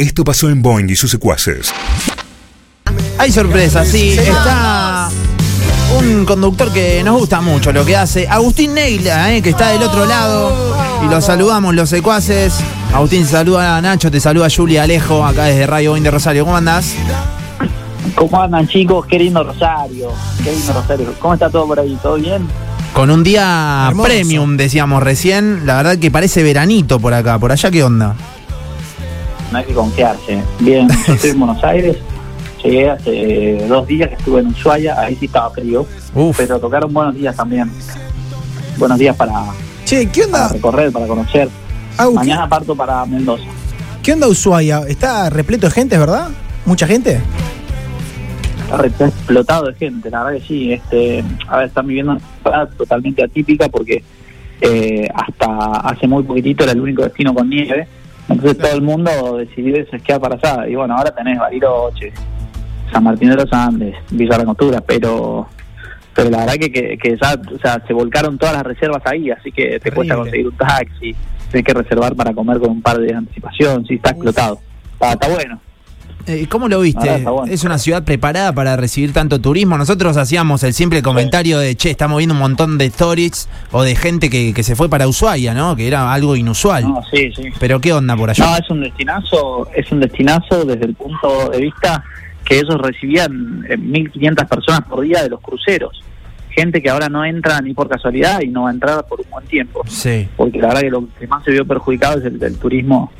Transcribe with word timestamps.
Esto 0.00 0.22
pasó 0.22 0.48
en 0.48 0.62
Boeing 0.62 0.88
y 0.88 0.94
sus 0.94 1.10
secuaces. 1.10 1.72
Hay 3.18 3.32
sorpresas, 3.32 3.88
sí. 3.88 4.10
Está 4.10 5.10
un 5.98 6.24
conductor 6.24 6.72
que 6.72 7.02
nos 7.02 7.18
gusta 7.18 7.40
mucho 7.40 7.72
lo 7.72 7.84
que 7.84 7.96
hace. 7.96 8.28
Agustín 8.28 8.74
Neila, 8.74 9.34
eh, 9.34 9.42
que 9.42 9.50
está 9.50 9.70
del 9.70 9.82
otro 9.82 10.06
lado. 10.06 10.54
Y 11.04 11.08
lo 11.08 11.20
saludamos, 11.20 11.74
los 11.74 11.88
secuaces. 11.88 12.60
Agustín 12.94 13.26
saluda 13.26 13.76
a 13.76 13.82
Nacho, 13.82 14.08
te 14.08 14.20
saluda 14.20 14.46
Julia 14.48 14.84
Alejo, 14.84 15.26
acá 15.26 15.46
desde 15.46 15.66
Radio 15.66 15.90
Boeing 15.90 16.04
de 16.04 16.12
Rosario. 16.12 16.44
¿Cómo 16.44 16.56
andás? 16.56 16.94
¿Cómo 18.14 18.40
andan 18.40 18.68
chicos? 18.68 19.04
Qué 19.04 19.18
lindo 19.18 19.42
Rosario. 19.42 20.12
Qué 20.44 20.52
lindo 20.52 20.74
Rosario. 20.74 21.12
¿Cómo 21.18 21.34
está 21.34 21.50
todo 21.50 21.66
por 21.66 21.80
ahí? 21.80 21.98
¿Todo 22.00 22.14
bien? 22.14 22.46
Con 22.92 23.10
un 23.10 23.24
día 23.24 23.92
premium, 24.00 24.56
decíamos 24.56 25.02
recién. 25.02 25.66
La 25.66 25.74
verdad 25.74 25.98
que 25.98 26.12
parece 26.12 26.44
veranito 26.44 27.00
por 27.00 27.14
acá. 27.14 27.36
¿Por 27.40 27.50
allá 27.50 27.68
qué 27.72 27.82
onda? 27.82 28.14
No 29.50 29.58
hay 29.58 29.64
que 29.64 29.72
confiarse. 29.74 30.42
Bien, 30.60 30.88
yo 31.06 31.12
estoy 31.14 31.30
en 31.30 31.38
Buenos 31.40 31.62
Aires. 31.64 31.96
Llegué 32.62 32.90
hace 32.90 33.66
dos 33.68 33.86
días 33.86 34.08
que 34.08 34.14
estuve 34.16 34.40
en 34.40 34.48
Ushuaia. 34.48 34.98
Ahí 35.00 35.14
sí 35.16 35.26
estaba 35.26 35.50
frío. 35.50 35.86
Uf. 36.14 36.36
Pero 36.36 36.58
tocaron 36.58 36.92
buenos 36.92 37.14
días 37.14 37.34
también. 37.36 37.70
Buenos 38.76 38.98
días 38.98 39.16
para, 39.16 39.32
Che, 39.84 40.06
¿qué 40.10 40.22
para 40.26 40.44
onda? 40.44 40.54
recorrer, 40.54 40.92
para 40.92 41.06
conocer. 41.06 41.48
¿qué, 41.96 42.10
Mañana 42.10 42.48
parto 42.48 42.76
para 42.76 43.04
Mendoza. 43.06 43.44
qué 44.02 44.12
onda 44.12 44.28
Ushuaia? 44.28 44.82
¿Está 44.88 45.30
repleto 45.30 45.66
de 45.68 45.72
gente, 45.72 45.98
verdad? 45.98 46.28
¿Mucha 46.64 46.86
gente? 46.86 47.20
Está 48.84 49.06
explotado 49.06 49.66
de 49.66 49.74
gente, 49.74 50.10
la 50.10 50.24
verdad 50.24 50.40
que 50.40 50.46
sí. 50.46 50.72
Este, 50.72 51.24
a 51.48 51.56
ver, 51.58 51.66
están 51.68 51.86
viviendo 51.86 52.12
una 52.12 52.20
temporada 52.20 52.66
totalmente 52.66 53.24
atípica 53.24 53.68
porque 53.68 54.02
eh, 54.60 55.08
hasta 55.14 55.80
hace 55.80 56.06
muy 56.06 56.22
poquitito 56.22 56.64
era 56.64 56.72
el 56.72 56.80
único 56.80 57.02
destino 57.02 57.32
con 57.34 57.48
nieve. 57.48 57.88
Entonces 58.28 58.58
todo 58.58 58.72
el 58.72 58.82
mundo 58.82 59.36
decidió 59.38 59.78
irse 59.78 59.96
a 59.96 59.98
esquiar 59.98 60.20
para 60.20 60.34
allá. 60.34 60.68
Y 60.68 60.74
bueno, 60.74 60.94
ahora 60.96 61.10
tenés 61.10 61.38
Bariloche, 61.38 62.12
San 62.92 63.04
Martín 63.04 63.30
de 63.30 63.36
los 63.36 63.52
Andes, 63.52 63.94
Villa 64.10 64.38
Langostura, 64.38 64.80
pero 64.80 65.48
pero 66.14 66.30
la 66.30 66.38
verdad 66.38 66.54
que, 66.54 66.72
que, 66.72 66.98
que 66.98 67.16
ya 67.16 67.34
o 67.34 67.58
sea, 67.60 67.80
se 67.86 67.92
volcaron 67.92 68.38
todas 68.38 68.56
las 68.56 68.64
reservas 68.64 69.02
ahí, 69.04 69.30
así 69.30 69.52
que 69.52 69.78
te 69.78 69.92
cuesta 69.92 70.16
conseguir 70.16 70.48
un 70.48 70.56
taxi, 70.56 71.14
tienes 71.48 71.64
que 71.64 71.74
reservar 71.74 72.16
para 72.16 72.34
comer 72.34 72.58
con 72.58 72.70
un 72.70 72.82
par 72.82 72.98
de 72.98 73.14
anticipación, 73.14 73.86
sí, 73.86 73.94
está 73.94 74.10
explotado. 74.10 74.58
Está, 74.94 75.12
está 75.12 75.28
bueno. 75.28 75.60
Eh, 76.28 76.46
¿Cómo 76.48 76.68
lo 76.68 76.80
viste? 76.80 77.08
Ahora 77.08 77.30
bueno. 77.30 77.52
¿Es 77.52 77.64
una 77.64 77.78
ciudad 77.78 78.04
preparada 78.04 78.52
para 78.52 78.76
recibir 78.76 79.12
tanto 79.12 79.40
turismo? 79.40 79.78
Nosotros 79.78 80.16
hacíamos 80.16 80.62
el 80.62 80.74
simple 80.74 81.02
comentario 81.02 81.58
de, 81.58 81.74
che, 81.74 81.90
estamos 81.90 82.18
viendo 82.18 82.34
un 82.34 82.40
montón 82.40 82.76
de 82.78 82.86
stories 82.86 83.48
o 83.72 83.82
de 83.82 83.96
gente 83.96 84.28
que, 84.28 84.52
que 84.52 84.62
se 84.62 84.76
fue 84.76 84.88
para 84.88 85.08
Ushuaia, 85.08 85.54
¿no? 85.54 85.74
Que 85.74 85.86
era 85.86 86.12
algo 86.12 86.36
inusual. 86.36 86.84
No, 86.84 87.02
sí, 87.10 87.32
sí. 87.34 87.48
Pero 87.58 87.80
¿qué 87.80 87.92
onda 87.92 88.16
por 88.16 88.30
allá? 88.30 88.44
No, 88.44 88.56
es 88.56 88.70
un 88.70 88.80
destinazo, 88.82 89.68
es 89.74 89.90
un 89.90 90.00
destinazo 90.00 90.64
desde 90.64 90.84
el 90.84 90.94
punto 90.94 91.50
de 91.50 91.60
vista 91.60 92.04
que 92.44 92.56
ellos 92.56 92.80
recibían 92.80 93.64
eh, 93.68 93.76
1.500 93.76 94.48
personas 94.48 94.82
por 94.82 95.02
día 95.02 95.22
de 95.22 95.30
los 95.30 95.40
cruceros. 95.40 96.02
Gente 96.50 96.82
que 96.82 96.90
ahora 96.90 97.08
no 97.08 97.24
entra 97.24 97.60
ni 97.60 97.72
por 97.72 97.88
casualidad 97.88 98.40
y 98.40 98.48
no 98.48 98.62
va 98.62 98.70
a 98.70 98.72
entrar 98.72 99.06
por 99.06 99.20
un 99.20 99.30
buen 99.30 99.46
tiempo. 99.46 99.82
Sí. 99.86 100.28
Porque 100.36 100.58
la 100.58 100.68
verdad 100.68 100.80
que 100.82 100.90
lo 100.90 101.08
que 101.18 101.26
más 101.26 101.44
se 101.44 101.52
vio 101.52 101.64
perjudicado 101.64 102.18
es 102.18 102.24
el 102.24 102.38
del 102.38 102.58
turismo 102.58 103.12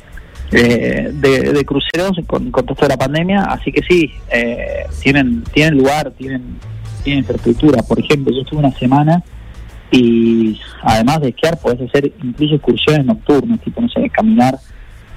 eh, 0.51 1.11
de, 1.13 1.53
de 1.53 1.65
cruceros 1.65 2.17
con, 2.25 2.49
con 2.51 2.65
todo 2.65 2.73
esto 2.73 2.85
de 2.85 2.93
la 2.93 2.97
pandemia. 2.97 3.43
Así 3.43 3.71
que 3.71 3.81
sí, 3.83 4.11
eh, 4.31 4.85
tienen, 5.01 5.43
tienen 5.53 5.77
lugar, 5.77 6.11
tienen, 6.11 6.57
tienen 7.03 7.19
infraestructura. 7.19 7.83
Por 7.83 7.99
ejemplo, 7.99 8.33
yo 8.33 8.41
estuve 8.41 8.59
una 8.59 8.71
semana 8.71 9.23
y 9.91 10.59
además 10.83 11.21
de 11.21 11.29
esquiar 11.29 11.59
podés 11.59 11.81
hacer 11.81 12.11
incluso 12.23 12.55
excursiones 12.55 13.05
nocturnas, 13.05 13.59
tipo, 13.61 13.81
no 13.81 13.89
sé, 13.89 14.09
caminar 14.09 14.57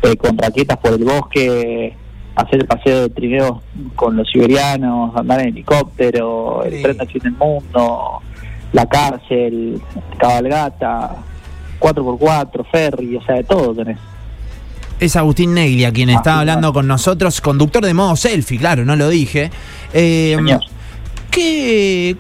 eh, 0.03 0.17
con 0.17 0.37
raquetas 0.37 0.79
por 0.79 0.93
el 0.93 1.05
bosque, 1.05 1.95
hacer 2.35 2.61
el 2.61 2.67
paseo 2.67 3.03
de 3.03 3.11
trineos 3.11 3.61
con 3.95 4.17
los 4.17 4.29
siberianos, 4.31 5.15
andar 5.17 5.41
en 5.41 5.49
helicóptero, 5.49 6.65
el 6.65 6.83
tren 6.83 6.97
del 6.97 7.09
fin 7.09 7.23
del 7.23 7.33
mundo, 7.33 8.21
la 8.73 8.87
cárcel, 8.87 9.81
cabalgata, 10.19 11.17
4x4, 11.79 12.67
ferry, 12.71 13.17
o 13.17 13.23
sea, 13.23 13.37
de 13.37 13.45
todo 13.45 13.75
tenés. 13.75 13.99
Es 15.03 15.17
Agustín 15.17 15.53
Neglia 15.55 15.93
quien 15.93 16.11
Ah, 16.11 16.15
está 16.15 16.35
sí, 16.35 16.39
hablando 16.41 16.69
claro. 16.69 16.73
con 16.75 16.87
nosotros, 16.87 17.41
conductor 17.41 17.85
de 17.85 17.93
modo 17.93 18.15
selfie, 18.15 18.59
claro, 18.59 18.85
no 18.85 18.95
lo 18.95 19.09
dije. 19.09 19.51
Eh. 19.93 20.37
¿Qué, 21.29 22.15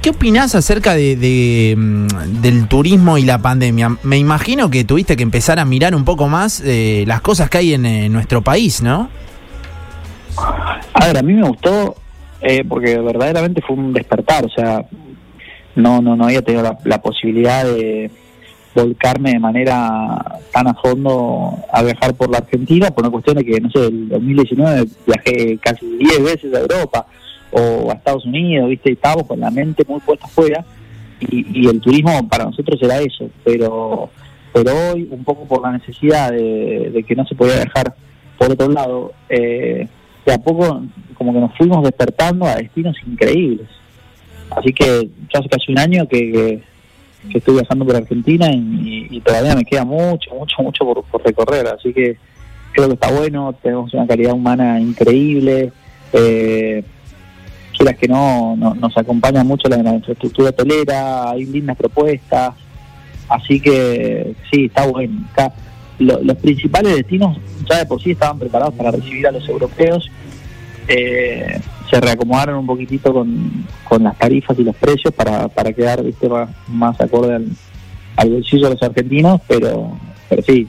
¿Qué 0.00 0.10
opinás 0.10 0.54
acerca 0.54 0.94
de, 0.94 1.16
de, 1.16 1.74
mm, 1.76 2.06
del 2.40 2.66
turismo 2.68 3.18
y 3.18 3.24
la 3.24 3.38
pandemia? 3.38 3.96
Me 4.04 4.16
imagino 4.16 4.70
que 4.70 4.84
tuviste 4.84 5.16
que 5.16 5.22
empezar 5.22 5.58
a 5.58 5.64
mirar 5.64 5.94
un 5.94 6.04
poco 6.04 6.28
más 6.28 6.62
eh, 6.64 7.04
las 7.06 7.20
cosas 7.20 7.50
que 7.50 7.58
hay 7.58 7.74
en, 7.74 8.12
nuestro 8.12 8.40
país, 8.40 8.80
¿no? 8.80 9.10
A 10.36 11.06
ver, 11.06 11.18
a 11.18 11.22
mí 11.22 11.34
me 11.34 11.46
gustó 11.46 11.96
eh, 12.40 12.64
porque 12.66 12.96
verdaderamente 12.98 13.60
fue 13.60 13.76
un 13.76 13.92
despertar, 13.92 14.46
o 14.46 14.50
sea, 14.50 14.84
no 15.74 16.00
no 16.00 16.16
no 16.16 16.24
había 16.24 16.40
tenido 16.42 16.62
la, 16.62 16.78
la 16.84 17.02
posibilidad 17.02 17.64
de 17.64 18.10
volcarme 18.74 19.32
de 19.32 19.38
manera 19.38 20.40
tan 20.52 20.68
a 20.68 20.74
fondo 20.74 21.58
a 21.72 21.82
viajar 21.82 22.14
por 22.14 22.30
la 22.30 22.38
Argentina 22.38 22.90
por 22.90 23.04
una 23.04 23.10
cuestión 23.10 23.36
de 23.36 23.44
que, 23.44 23.60
no 23.60 23.70
sé, 23.70 23.86
el 23.86 24.08
2019 24.08 24.86
viajé 25.06 25.58
casi 25.58 25.86
10 25.86 26.22
veces 26.22 26.54
a 26.54 26.60
Europa 26.60 27.06
o 27.50 27.90
a 27.90 27.94
Estados 27.94 28.24
Unidos, 28.26 28.68
¿viste? 28.68 28.90
Y 28.90 28.94
estábamos 28.94 29.26
con 29.26 29.40
la 29.40 29.50
mente 29.50 29.84
muy 29.88 30.00
puesta 30.00 30.26
afuera 30.26 30.64
y, 31.20 31.62
y 31.62 31.68
el 31.68 31.80
turismo 31.80 32.28
para 32.28 32.44
nosotros 32.44 32.80
era 32.82 33.00
eso, 33.00 33.28
pero 33.44 34.10
pero 34.52 34.72
hoy, 34.92 35.06
un 35.10 35.24
poco 35.24 35.44
por 35.46 35.62
la 35.62 35.72
necesidad 35.72 36.32
de, 36.32 37.04
que 37.06 37.14
no 37.14 37.24
se 37.26 37.34
podía 37.34 37.56
viajar 37.56 37.94
por 38.36 38.50
otro 38.50 38.68
lado, 38.68 39.12
eh, 39.28 39.86
de 40.24 40.32
a 40.32 40.38
poco 40.38 40.82
como 41.14 41.32
que 41.32 41.40
nos 41.40 41.56
fuimos 41.56 41.82
despertando 41.82 42.46
a 42.46 42.56
destinos 42.56 42.96
increíbles. 43.06 43.68
Así 44.50 44.72
que 44.72 45.08
ya 45.32 45.40
hace 45.40 45.48
casi 45.48 45.72
un 45.72 45.78
año 45.78 46.08
que, 46.08 46.62
que 47.30 47.38
estoy 47.38 47.54
viajando 47.54 47.84
por 47.84 47.96
Argentina 47.96 48.50
y, 48.52 49.20
todavía 49.24 49.54
me 49.54 49.64
queda 49.64 49.84
mucho, 49.84 50.34
mucho, 50.34 50.62
mucho 50.62 50.84
por, 50.84 51.04
por 51.04 51.24
recorrer. 51.24 51.66
Así 51.68 51.92
que 51.92 52.16
creo 52.72 52.88
que 52.88 52.94
está 52.94 53.10
bueno, 53.10 53.54
tenemos 53.62 53.92
una 53.94 54.06
calidad 54.06 54.32
humana 54.32 54.80
increíble. 54.80 55.72
Eh, 56.12 56.82
quieras 57.76 57.96
que 57.98 58.08
no, 58.08 58.56
no- 58.56 58.74
nos 58.74 58.96
acompaña 58.96 59.44
mucho 59.44 59.68
la, 59.68 59.76
la 59.82 59.94
infraestructura 59.94 60.50
hotelera, 60.50 61.30
hay 61.30 61.44
lindas 61.46 61.76
propuestas. 61.76 62.54
Así 63.28 63.60
que 63.60 64.34
sí, 64.50 64.66
está 64.66 64.86
bueno. 64.86 65.20
Está- 65.28 65.52
lo- 65.98 66.22
los 66.22 66.36
principales 66.38 66.96
destinos 66.96 67.36
ya 67.68 67.78
de 67.78 67.86
por 67.86 68.00
sí 68.02 68.12
estaban 68.12 68.38
preparados 68.38 68.74
para 68.74 68.90
recibir 68.92 69.26
a 69.26 69.32
los 69.32 69.46
europeos. 69.48 70.10
Eh, 70.88 71.60
se 71.90 72.00
reacomodaron 72.00 72.58
un 72.58 72.66
poquitito 72.66 73.12
con, 73.12 73.66
con 73.88 74.02
las 74.02 74.16
tarifas 74.18 74.58
y 74.58 74.64
los 74.64 74.76
precios 74.76 75.12
para, 75.14 75.48
para 75.48 75.72
quedar 75.72 76.02
¿viste? 76.02 76.28
Más, 76.28 76.48
más 76.68 77.00
acorde 77.00 77.36
al, 77.36 77.46
al 78.16 78.30
bolsillo 78.30 78.68
de 78.68 78.74
los 78.74 78.82
argentinos, 78.82 79.40
pero, 79.46 79.96
pero 80.28 80.42
sí, 80.42 80.68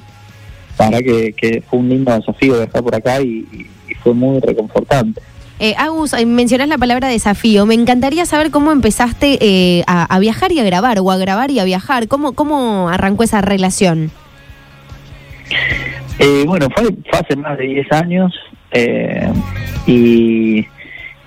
la 0.77 0.89
verdad 0.89 0.99
que, 0.99 1.33
que 1.33 1.61
fue 1.61 1.79
un 1.79 1.89
lindo 1.89 2.13
desafío 2.13 2.57
viajar 2.57 2.83
por 2.83 2.95
acá 2.95 3.21
y, 3.21 3.45
y 3.87 3.93
fue 3.95 4.13
muy 4.13 4.39
reconfortante. 4.39 5.21
Eh, 5.61 5.75
Agus, 5.77 6.13
eh, 6.13 6.25
mencionás 6.25 6.69
la 6.69 6.77
palabra 6.77 7.09
desafío. 7.09 7.65
Me 7.65 7.73
encantaría 7.73 8.25
saber 8.25 8.49
cómo 8.49 8.71
empezaste 8.71 9.37
eh, 9.41 9.83
a, 9.87 10.05
a 10.05 10.19
viajar 10.19 10.53
y 10.53 10.59
a 10.59 10.63
grabar, 10.63 10.99
o 10.99 11.11
a 11.11 11.17
grabar 11.17 11.51
y 11.51 11.59
a 11.59 11.65
viajar. 11.65 12.07
¿Cómo, 12.07 12.31
cómo 12.31 12.87
arrancó 12.87 13.23
esa 13.23 13.41
relación? 13.41 14.09
Eh, 16.19 16.43
bueno, 16.45 16.67
fue, 16.73 16.85
fue 17.09 17.19
hace 17.19 17.35
más 17.35 17.57
de 17.57 17.65
10 17.65 17.91
años 17.91 18.33
eh, 18.71 19.31
y, 19.85 20.65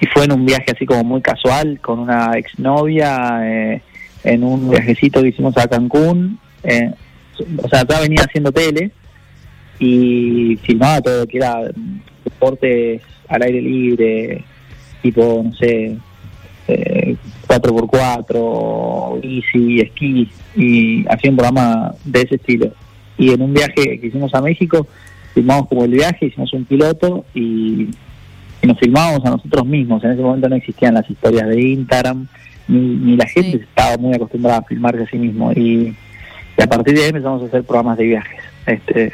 y 0.03 0.07
fue 0.07 0.25
en 0.25 0.33
un 0.33 0.45
viaje 0.45 0.73
así 0.75 0.85
como 0.85 1.05
muy 1.05 1.23
casual 1.23 1.79
con 1.81 2.01
una 2.01 2.33
exnovia 2.37 3.41
eh, 3.45 3.81
en 4.25 4.43
un 4.43 4.69
viajecito 4.69 5.23
que 5.23 5.29
hicimos 5.29 5.57
a 5.57 5.69
Cancún. 5.69 6.41
eh, 6.65 6.91
o 7.63 7.69
sea, 7.69 7.87
ya 7.89 8.01
venía 8.01 8.25
haciendo 8.25 8.51
tele 8.51 8.91
y 9.79 10.59
filmaba 10.65 11.01
todo 11.01 11.27
que 11.29 11.39
era 11.39 11.57
deportes 12.25 13.01
al 13.29 13.43
aire 13.43 13.63
libre, 13.63 14.45
tipo, 15.03 15.41
no 15.45 15.53
sé, 15.55 15.97
eh, 16.67 17.17
4x4, 17.47 19.21
bici, 19.21 19.81
esquí, 19.81 20.29
y 20.57 21.07
hacía 21.09 21.31
un 21.31 21.37
programa 21.37 21.95
de 22.05 22.23
ese 22.23 22.35
estilo. 22.35 22.73
Y 23.17 23.33
en 23.33 23.41
un 23.41 23.55
viaje 23.55 24.01
que 24.01 24.07
hicimos 24.09 24.35
a 24.35 24.43
México, 24.43 24.85
filmamos 25.33 25.69
como 25.69 25.85
el 25.85 25.93
viaje, 25.93 26.27
hicimos 26.27 26.53
un 26.53 26.65
piloto 26.65 27.25
y, 27.35 27.89
y 28.63 28.67
nos 28.67 28.79
filmábamos 28.79 29.25
a 29.27 29.31
nosotros 29.31 29.67
mismos. 29.67 30.03
En 30.05 30.13
ese 30.13 30.23
momento 30.23 30.49
no 30.49 30.57
existían 30.57 30.95
las 30.95 31.09
historias 31.11 31.49
de 31.49 31.61
Instagram, 31.61 32.27
ni, 32.69 32.79
ni 32.79 33.17
la 33.17 33.27
gente 33.27 33.59
Sí. 33.59 33.65
estaba 33.69 33.97
muy 33.99 34.15
acostumbrada 34.15 34.59
a 34.59 34.63
filmarse 34.63 35.03
a 35.03 35.07
sí 35.07 35.19
mismo. 35.19 35.53
Y, 35.53 35.95
y 36.57 36.63
a 36.63 36.67
partir 36.67 36.95
de 36.95 37.03
ahí 37.03 37.09
empezamos 37.09 37.43
a 37.43 37.47
hacer 37.47 37.65
programas 37.65 37.99
de 37.99 38.05
viajes. 38.05 38.41
este 38.67 39.13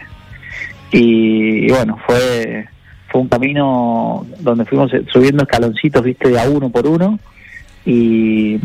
Y, 0.92 1.66
y 1.66 1.70
bueno, 1.70 1.98
fue 2.06 2.66
fue 3.10 3.22
un 3.22 3.28
camino 3.28 4.26
donde 4.40 4.66
fuimos 4.66 4.90
subiendo 5.10 5.42
escaloncitos, 5.44 6.02
viste, 6.04 6.28
de 6.28 6.38
a 6.38 6.44
uno 6.48 6.68
por 6.68 6.86
uno, 6.86 7.18
y 7.86 8.58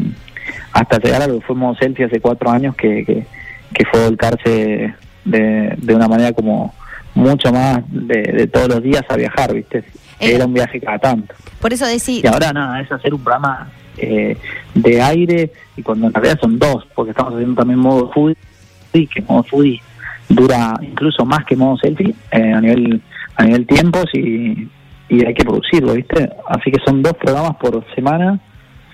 hasta 0.74 0.98
llegar 1.00 1.22
a 1.22 1.28
lo 1.28 1.40
que 1.40 1.46
fuimos 1.46 1.78
selfie 1.78 2.06
hace 2.06 2.20
cuatro 2.20 2.50
años, 2.52 2.76
que, 2.76 3.06
que, 3.06 3.26
que 3.74 3.86
fue 3.86 4.04
volcarse 4.04 4.94
de, 5.24 5.74
de 5.78 5.96
una 5.96 6.10
manera 6.10 6.34
como, 6.34 6.74
mucho 7.16 7.54
más 7.54 7.84
de, 7.90 8.22
de 8.22 8.48
todos 8.48 8.68
los 8.68 8.84
días 8.84 9.04
a 9.08 9.16
viajar, 9.16 9.54
¿viste? 9.54 9.86
Eh. 10.24 10.36
Era 10.36 10.46
un 10.46 10.54
viaje 10.54 10.80
cada 10.80 11.00
tanto. 11.00 11.34
Por 11.60 11.74
eso 11.74 11.86
decís, 11.86 12.24
Y 12.24 12.28
ahora 12.28 12.52
nada, 12.54 12.82
es 12.82 12.92
hacer 12.92 13.14
un 13.14 13.24
programa 13.24 13.70
eh, 13.98 14.38
de 14.74 15.02
aire 15.02 15.52
y 15.78 15.82
cuando 15.84 16.08
en 16.08 16.14
realidad 16.14 16.40
son 16.42 16.58
dos, 16.60 16.86
porque 16.96 17.12
estamos 17.12 17.34
haciendo 17.34 17.56
también 17.56 17.80
modo 17.80 18.12
foodie, 18.12 18.36
que 18.92 19.22
modo 19.28 19.44
foodie 19.44 19.82
dura 20.30 20.74
incluso 20.82 21.26
más 21.26 21.46
que 21.46 21.56
modo 21.56 21.78
selfie 21.78 22.14
eh, 22.32 22.54
a 22.54 22.62
nivel 22.62 23.02
a 23.36 23.44
nivel 23.46 23.66
tiempos 23.66 24.06
y, 24.14 24.68
y 25.10 25.26
hay 25.26 25.34
que 25.34 25.44
producirlo, 25.44 25.94
¿viste? 25.94 26.30
Así 26.48 26.72
que 26.72 26.80
son 26.86 27.02
dos 27.02 27.14
programas 27.14 27.56
por 27.58 27.84
semana 27.96 28.40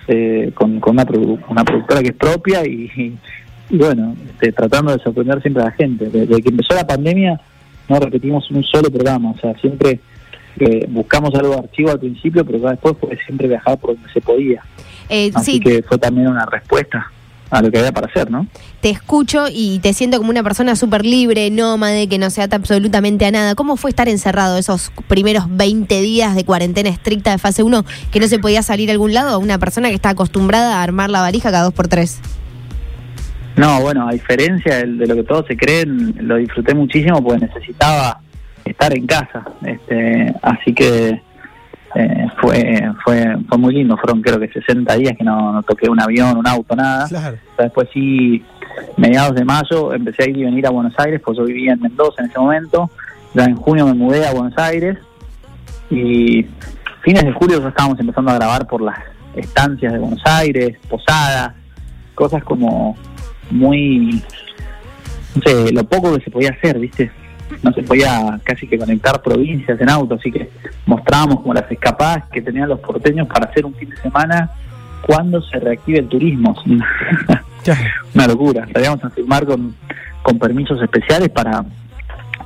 eh, 0.08 0.50
con, 0.54 0.80
con 0.80 0.94
una, 0.94 1.06
produ- 1.06 1.38
una 1.48 1.64
productora 1.64 2.00
que 2.02 2.08
es 2.08 2.16
propia 2.16 2.66
y, 2.66 2.90
y, 2.96 3.18
y 3.70 3.76
bueno, 3.76 4.16
este, 4.30 4.52
tratando 4.52 4.92
de 4.96 5.02
sorprender 5.02 5.40
siempre 5.42 5.62
a 5.62 5.66
la 5.66 5.72
gente. 5.72 6.08
Desde 6.08 6.42
que 6.42 6.48
empezó 6.48 6.74
la 6.74 6.86
pandemia 6.86 7.40
no 7.88 8.00
repetimos 8.00 8.50
un 8.50 8.64
solo 8.64 8.90
programa, 8.90 9.32
o 9.32 9.38
sea, 9.38 9.54
siempre 9.60 10.00
eh, 10.58 10.86
buscamos 10.88 11.34
algo 11.34 11.50
de 11.54 11.58
archivo 11.60 11.90
al 11.90 12.00
principio, 12.00 12.44
pero 12.44 12.58
después 12.58 12.96
fue 13.00 13.16
siempre 13.24 13.48
viajar 13.48 13.78
por 13.78 13.94
donde 13.94 14.12
se 14.12 14.20
podía. 14.20 14.62
eh, 15.08 15.30
Así 15.34 15.52
sí, 15.54 15.60
que 15.60 15.82
fue 15.82 15.98
también 15.98 16.28
una 16.28 16.44
respuesta 16.46 17.10
a 17.50 17.60
lo 17.62 17.70
que 17.70 17.78
había 17.78 17.90
para 17.92 18.06
hacer, 18.06 18.30
¿no? 18.30 18.46
te 18.80 18.90
escucho 18.90 19.46
y 19.52 19.80
te 19.80 19.92
siento 19.92 20.16
como 20.18 20.30
una 20.30 20.42
persona 20.44 20.74
súper 20.76 21.04
libre, 21.04 21.50
nómade, 21.50 22.08
que 22.08 22.16
no 22.16 22.30
se 22.30 22.40
ata 22.42 22.56
absolutamente 22.56 23.26
a 23.26 23.30
nada. 23.30 23.54
¿Cómo 23.54 23.76
fue 23.76 23.90
estar 23.90 24.08
encerrado 24.08 24.56
esos 24.56 24.90
primeros 25.08 25.44
20 25.54 26.00
días 26.00 26.34
de 26.36 26.44
cuarentena 26.44 26.88
estricta 26.88 27.30
de 27.32 27.38
fase 27.38 27.62
1 27.64 27.84
que 28.12 28.20
no 28.20 28.26
se 28.28 28.38
podía 28.38 28.62
salir 28.62 28.88
a 28.88 28.92
algún 28.92 29.12
lado? 29.12 29.38
Una 29.40 29.58
persona 29.58 29.88
que 29.90 29.96
está 29.96 30.10
acostumbrada 30.10 30.76
a 30.78 30.82
armar 30.82 31.10
la 31.10 31.20
varija 31.20 31.50
cada 31.50 31.64
dos 31.64 31.74
por 31.74 31.88
tres. 31.88 32.20
No, 33.56 33.80
bueno, 33.82 34.08
a 34.08 34.12
diferencia 34.12 34.76
del- 34.78 34.96
de, 34.96 35.06
lo 35.06 35.16
que 35.16 35.24
todos 35.24 35.44
se 35.46 35.56
creen, 35.56 36.14
lo 36.20 36.36
disfruté 36.36 36.72
muchísimo 36.74 37.22
porque 37.22 37.46
necesitaba 37.46 38.20
estar 38.70 38.96
en 38.96 39.06
casa. 39.06 39.44
Este, 39.64 40.34
así 40.42 40.72
que 40.72 41.20
eh, 41.94 42.26
fue, 42.40 42.92
fue 43.04 43.36
fue 43.48 43.58
muy 43.58 43.74
lindo. 43.74 43.96
Fueron 43.96 44.22
creo 44.22 44.38
que 44.38 44.48
60 44.48 44.94
días 44.96 45.16
que 45.16 45.24
no, 45.24 45.52
no 45.52 45.62
toqué 45.62 45.88
un 45.88 46.00
avión, 46.00 46.36
un 46.36 46.46
auto, 46.46 46.76
nada. 46.76 47.08
Claro. 47.08 47.36
Después 47.58 47.88
sí, 47.92 48.44
mediados 48.96 49.34
de 49.34 49.44
mayo 49.44 49.92
empecé 49.92 50.24
a 50.24 50.28
ir 50.28 50.38
y 50.38 50.44
venir 50.44 50.66
a 50.66 50.70
Buenos 50.70 50.94
Aires, 50.98 51.20
pues 51.24 51.38
yo 51.38 51.44
vivía 51.44 51.72
en 51.72 51.80
Mendoza 51.80 52.22
en 52.22 52.30
ese 52.30 52.38
momento. 52.38 52.90
Ya 53.34 53.44
en 53.44 53.56
junio 53.56 53.86
me 53.86 53.94
mudé 53.94 54.26
a 54.26 54.32
Buenos 54.32 54.56
Aires 54.58 54.98
y 55.90 56.46
fines 57.02 57.24
de 57.24 57.32
julio 57.32 57.60
ya 57.60 57.68
estábamos 57.68 57.98
empezando 57.98 58.30
a 58.30 58.34
grabar 58.34 58.66
por 58.66 58.80
las 58.82 58.98
estancias 59.34 59.92
de 59.92 59.98
Buenos 59.98 60.22
Aires, 60.24 60.76
posadas, 60.88 61.54
cosas 62.14 62.42
como 62.44 62.96
muy, 63.50 64.22
no 65.34 65.42
sé, 65.42 65.72
lo 65.72 65.84
poco 65.84 66.16
que 66.16 66.24
se 66.24 66.30
podía 66.30 66.50
hacer, 66.50 66.78
¿viste? 66.78 67.10
No 67.62 67.72
se 67.72 67.82
podía 67.82 68.40
casi 68.44 68.66
que 68.66 68.78
conectar 68.78 69.20
provincias 69.22 69.80
en 69.80 69.90
auto, 69.90 70.14
así 70.14 70.30
que 70.30 70.50
mostrábamos 70.86 71.40
como 71.40 71.54
las 71.54 71.70
escapadas 71.70 72.24
que 72.30 72.42
tenían 72.42 72.68
los 72.68 72.80
porteños 72.80 73.26
para 73.26 73.46
hacer 73.46 73.66
un 73.66 73.74
fin 73.74 73.90
de 73.90 73.96
semana 73.96 74.50
cuando 75.06 75.42
se 75.42 75.58
reactive 75.58 75.98
el 75.98 76.08
turismo. 76.08 76.54
Una 78.14 78.26
locura. 78.26 78.66
Salíamos 78.72 79.04
a 79.04 79.10
filmar 79.10 79.44
con, 79.46 79.74
con 80.22 80.38
permisos 80.38 80.80
especiales 80.82 81.28
para, 81.30 81.64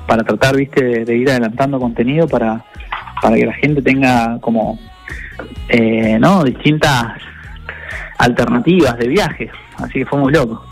para 0.06 0.22
tratar, 0.24 0.56
viste, 0.56 0.82
de, 0.82 1.04
de 1.04 1.16
ir 1.16 1.30
adelantando 1.30 1.78
contenido 1.78 2.26
para, 2.26 2.64
para 3.20 3.36
que 3.36 3.46
la 3.46 3.54
gente 3.54 3.82
tenga 3.82 4.38
como, 4.40 4.78
eh, 5.68 6.18
¿no? 6.18 6.44
Distintas 6.44 7.14
alternativas 8.18 8.98
de 8.98 9.08
viaje. 9.08 9.50
Así 9.78 10.00
que 10.00 10.06
fue 10.06 10.18
muy 10.18 10.32
loco. 10.32 10.64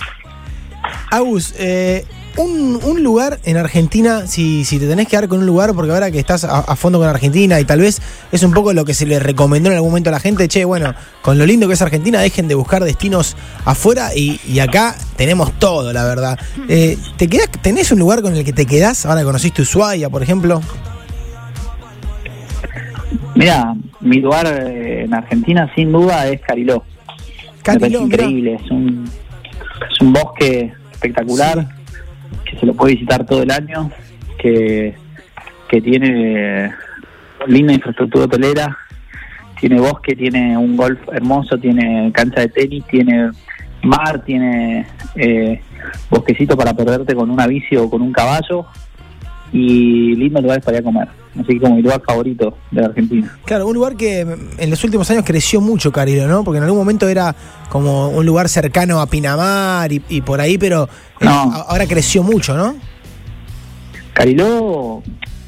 Agus, 1.10 1.54
eh, 1.58 2.04
un, 2.36 2.80
un 2.82 3.02
lugar 3.02 3.38
en 3.44 3.56
Argentina, 3.56 4.26
si, 4.26 4.64
si 4.64 4.78
te 4.78 4.88
tenés 4.88 5.08
que 5.08 5.16
dar 5.16 5.28
con 5.28 5.40
un 5.40 5.46
lugar, 5.46 5.74
porque 5.74 5.92
ahora 5.92 6.10
que 6.10 6.18
estás 6.18 6.44
a, 6.44 6.60
a 6.60 6.76
fondo 6.76 6.98
con 6.98 7.08
Argentina 7.08 7.60
y 7.60 7.64
tal 7.64 7.80
vez 7.80 8.00
es 8.30 8.42
un 8.42 8.52
poco 8.52 8.72
lo 8.72 8.84
que 8.84 8.94
se 8.94 9.06
le 9.06 9.18
recomendó 9.18 9.70
en 9.70 9.76
algún 9.76 9.90
momento 9.90 10.10
a 10.10 10.12
la 10.12 10.20
gente, 10.20 10.48
che, 10.48 10.64
bueno, 10.64 10.94
con 11.20 11.38
lo 11.38 11.46
lindo 11.46 11.68
que 11.68 11.74
es 11.74 11.82
Argentina, 11.82 12.20
dejen 12.20 12.48
de 12.48 12.54
buscar 12.54 12.82
destinos 12.84 13.36
afuera 13.64 14.14
y, 14.14 14.40
y 14.46 14.60
acá 14.60 14.96
tenemos 15.16 15.52
todo, 15.58 15.92
la 15.92 16.04
verdad. 16.04 16.38
Eh, 16.68 16.96
¿te 17.16 17.28
quedás, 17.28 17.50
¿Tenés 17.60 17.92
un 17.92 17.98
lugar 17.98 18.22
con 18.22 18.34
el 18.34 18.44
que 18.44 18.52
te 18.52 18.66
quedás? 18.66 19.04
Ahora 19.06 19.20
que 19.20 19.26
conociste 19.26 19.62
Ushuaia, 19.62 20.08
por 20.08 20.22
ejemplo. 20.22 20.60
Mira, 23.34 23.74
mi 24.00 24.20
lugar 24.20 24.46
eh, 24.46 25.04
en 25.04 25.14
Argentina 25.14 25.70
sin 25.74 25.92
duda 25.92 26.28
es 26.28 26.40
Cariló. 26.40 26.84
Me 26.84 27.62
parece 27.62 27.78
Cariló, 27.78 28.02
increíble, 28.02 28.54
es 28.62 28.70
un, 28.70 29.04
es 29.90 30.00
un 30.00 30.12
bosque 30.12 30.72
espectacular 30.92 31.81
que 32.52 32.58
se 32.58 32.66
lo 32.66 32.74
puede 32.74 32.94
visitar 32.94 33.24
todo 33.24 33.42
el 33.42 33.50
año, 33.50 33.90
que, 34.38 34.94
que 35.68 35.80
tiene 35.80 36.72
linda 37.46 37.72
infraestructura 37.72 38.26
hotelera, 38.26 38.76
tiene 39.58 39.80
bosque, 39.80 40.14
tiene 40.14 40.56
un 40.56 40.76
golf 40.76 41.00
hermoso, 41.12 41.58
tiene 41.58 42.12
cancha 42.12 42.40
de 42.40 42.48
tenis, 42.48 42.84
tiene 42.90 43.30
mar, 43.82 44.22
tiene 44.24 44.86
eh, 45.16 45.60
bosquecito 46.10 46.56
para 46.56 46.74
perderte 46.74 47.14
con 47.14 47.30
una 47.30 47.46
bici 47.46 47.76
o 47.76 47.88
con 47.88 48.02
un 48.02 48.12
caballo 48.12 48.66
y 49.52 50.14
lindos 50.16 50.42
lugares 50.42 50.64
para 50.64 50.78
ir 50.78 50.82
a 50.82 50.84
comer. 50.84 51.08
Así 51.34 51.46
que 51.54 51.60
como 51.60 51.76
mi 51.76 51.82
lugar 51.82 52.02
favorito 52.06 52.56
de 52.70 52.80
la 52.80 52.86
Argentina. 52.88 53.38
Claro, 53.44 53.66
un 53.66 53.74
lugar 53.74 53.96
que 53.96 54.20
en 54.20 54.70
los 54.70 54.82
últimos 54.84 55.10
años 55.10 55.24
creció 55.26 55.60
mucho 55.60 55.90
Cariló, 55.92 56.26
¿no? 56.28 56.44
Porque 56.44 56.58
en 56.58 56.64
algún 56.64 56.78
momento 56.78 57.08
era 57.08 57.34
como 57.70 58.08
un 58.10 58.24
lugar 58.26 58.48
cercano 58.48 59.00
a 59.00 59.06
Pinamar 59.06 59.92
y, 59.92 60.02
y 60.08 60.20
por 60.20 60.40
ahí, 60.40 60.58
pero 60.58 60.88
No. 61.20 61.30
ahora 61.68 61.86
creció 61.86 62.22
mucho, 62.22 62.54
¿no? 62.56 62.74
Cariló 64.12 65.02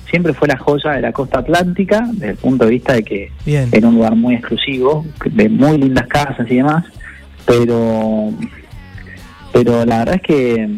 siempre 0.08 0.32
fue 0.32 0.48
la 0.48 0.56
joya 0.56 0.92
de 0.92 1.00
la 1.02 1.12
costa 1.12 1.40
atlántica, 1.40 2.06
desde 2.12 2.30
el 2.30 2.36
punto 2.36 2.64
de 2.64 2.70
vista 2.70 2.92
de 2.94 3.02
que 3.02 3.32
Bien. 3.44 3.68
era 3.72 3.88
un 3.88 3.96
lugar 3.96 4.14
muy 4.14 4.34
exclusivo, 4.36 5.04
de 5.26 5.48
muy 5.48 5.76
lindas 5.78 6.06
casas 6.06 6.46
y 6.50 6.56
demás, 6.56 6.84
pero 7.44 8.30
pero 9.52 9.84
la 9.84 9.98
verdad 9.98 10.14
es 10.16 10.22
que 10.22 10.68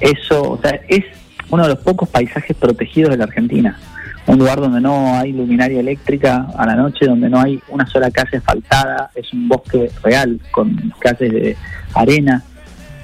eso, 0.00 0.42
o 0.52 0.60
sea, 0.62 0.78
es 0.88 1.04
uno 1.52 1.64
de 1.64 1.68
los 1.68 1.78
pocos 1.80 2.08
paisajes 2.08 2.56
protegidos 2.56 3.10
de 3.10 3.18
la 3.18 3.24
Argentina. 3.24 3.78
Un 4.26 4.38
lugar 4.38 4.58
donde 4.58 4.80
no 4.80 5.14
hay 5.18 5.32
luminaria 5.32 5.80
eléctrica 5.80 6.46
a 6.56 6.64
la 6.64 6.74
noche, 6.74 7.06
donde 7.06 7.28
no 7.28 7.38
hay 7.40 7.60
una 7.68 7.86
sola 7.86 8.10
calle 8.10 8.38
asfaltada, 8.38 9.10
es 9.14 9.32
un 9.32 9.48
bosque 9.48 9.90
real 10.02 10.40
con 10.50 10.92
calles 10.98 11.32
de 11.32 11.56
arena. 11.94 12.42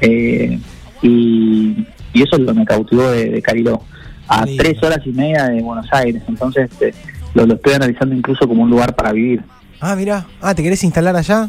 eh, 0.00 0.58
y, 1.02 1.86
y 2.12 2.22
eso 2.22 2.36
es 2.36 2.40
lo 2.40 2.46
que 2.46 2.58
me 2.60 2.64
cautivó 2.64 3.10
de, 3.10 3.30
de 3.30 3.42
Cariló. 3.42 3.82
A 4.28 4.44
tres 4.56 4.82
horas 4.82 5.00
y 5.04 5.10
media 5.10 5.44
de 5.46 5.62
Buenos 5.62 5.86
Aires, 5.92 6.22
entonces 6.26 6.70
eh, 6.80 6.92
lo, 7.34 7.46
lo 7.46 7.54
estoy 7.54 7.74
analizando 7.74 8.14
incluso 8.14 8.48
como 8.48 8.62
un 8.62 8.70
lugar 8.70 8.94
para 8.94 9.12
vivir. 9.12 9.42
Ah, 9.80 9.94
mira. 9.94 10.26
Ah, 10.40 10.54
¿te 10.54 10.62
querés 10.62 10.82
instalar 10.84 11.14
allá? 11.14 11.48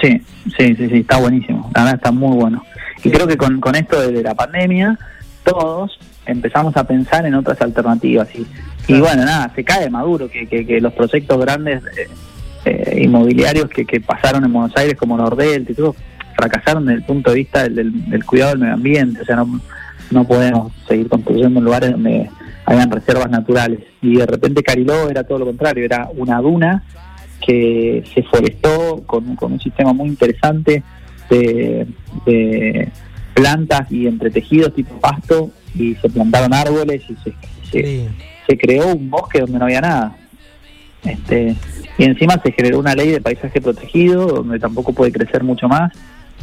Sí, 0.00 0.22
sí, 0.56 0.74
sí, 0.76 0.88
sí, 0.88 0.98
está 0.98 1.18
buenísimo. 1.18 1.70
La 1.74 1.82
verdad 1.82 1.96
está 1.96 2.12
muy 2.12 2.36
bueno. 2.36 2.62
Y 3.02 3.10
creo 3.10 3.26
que 3.26 3.36
con, 3.36 3.60
con 3.60 3.74
esto 3.74 4.00
de, 4.00 4.12
de 4.12 4.22
la 4.22 4.34
pandemia, 4.34 4.98
todos 5.50 5.98
empezamos 6.26 6.76
a 6.76 6.84
pensar 6.84 7.24
en 7.26 7.34
otras 7.34 7.60
alternativas. 7.62 8.28
Y, 8.34 8.46
y 8.92 9.00
bueno, 9.00 9.24
nada, 9.24 9.50
se 9.54 9.64
cae 9.64 9.88
maduro 9.90 10.28
que, 10.28 10.46
que, 10.46 10.66
que 10.66 10.80
los 10.80 10.92
proyectos 10.92 11.38
grandes 11.40 11.82
eh, 11.96 12.08
eh, 12.64 13.00
inmobiliarios 13.02 13.68
que, 13.70 13.84
que 13.84 14.00
pasaron 14.00 14.44
en 14.44 14.52
Buenos 14.52 14.76
Aires, 14.76 14.96
como 14.96 15.16
Nordelta 15.16 15.72
y 15.72 15.74
todo, 15.74 15.94
fracasaron 16.36 16.86
desde 16.86 16.98
el 17.00 17.04
punto 17.04 17.30
de 17.30 17.36
vista 17.36 17.62
del, 17.62 17.74
del- 17.76 18.10
del 18.10 18.24
cuidado 18.24 18.50
del 18.52 18.60
medio 18.60 18.74
ambiente. 18.74 19.22
O 19.22 19.24
sea, 19.24 19.36
no, 19.36 19.60
no 20.10 20.24
podemos 20.24 20.72
seguir 20.86 21.08
construyendo 21.08 21.58
en 21.58 21.64
lugares 21.64 21.90
donde 21.92 22.28
hayan 22.66 22.90
reservas 22.90 23.30
naturales. 23.30 23.80
Y 24.02 24.16
de 24.16 24.26
repente 24.26 24.62
Cariló 24.62 25.08
era 25.08 25.24
todo 25.24 25.38
lo 25.38 25.46
contrario, 25.46 25.84
era 25.84 26.08
una 26.16 26.40
duna 26.40 26.82
que 27.44 28.04
se 28.14 28.22
forestó 28.24 29.02
con, 29.06 29.34
con 29.36 29.52
un 29.52 29.60
sistema 29.60 29.92
muy 29.92 30.08
interesante 30.08 30.82
de, 31.30 31.86
de 32.26 32.88
plantas 33.40 33.90
y 33.92 34.06
entretejidos 34.06 34.74
tipo 34.74 34.98
pasto 35.00 35.50
y 35.74 35.94
se 35.96 36.08
plantaron 36.08 36.52
árboles 36.52 37.02
y 37.08 37.14
se, 37.16 37.32
se, 37.70 37.86
Sí. 37.86 38.08
se 38.46 38.58
creó 38.58 38.94
un 38.94 39.10
bosque 39.10 39.40
donde 39.40 39.58
no 39.58 39.64
había 39.66 39.80
nada. 39.80 40.16
Este, 41.04 41.54
y 41.96 42.04
encima 42.04 42.40
se 42.42 42.50
generó 42.52 42.78
una 42.80 42.94
ley 42.94 43.08
de 43.10 43.20
paisaje 43.20 43.60
protegido 43.60 44.26
donde 44.26 44.58
tampoco 44.58 44.92
puede 44.92 45.12
crecer 45.12 45.44
mucho 45.44 45.68
más. 45.68 45.92